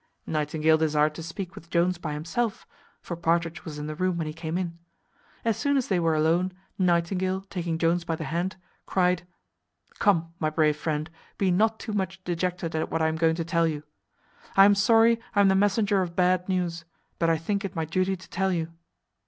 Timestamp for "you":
13.67-13.83, 18.51-18.71